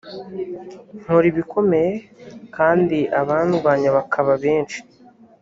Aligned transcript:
nkora 0.99 1.25
ibikomeye 1.31 1.91
kandi 2.55 2.97
abandwanya 3.21 3.89
bakaba 3.97 4.31
benshi. 4.43 4.79